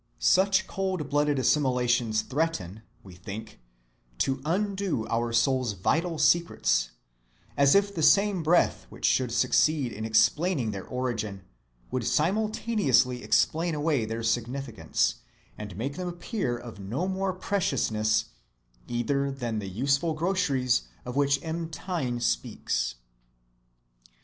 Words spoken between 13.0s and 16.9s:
explain away their significance, and make them appear of